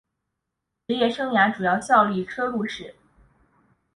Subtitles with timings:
[0.87, 2.95] 职业生涯主要效力车路士。